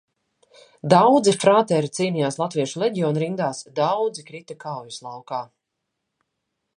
[0.93, 5.43] Daudzi frāteri cīnījās Latviešu leģiona rindās, daudzi krita kaujas laukā.